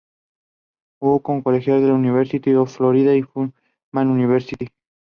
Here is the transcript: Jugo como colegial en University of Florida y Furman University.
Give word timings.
Jugo 0.99 1.21
como 1.21 1.43
colegial 1.43 1.83
en 1.83 1.91
University 1.91 2.55
of 2.55 2.75
Florida 2.75 3.13
y 3.15 3.21
Furman 3.21 3.51
University. 4.09 4.65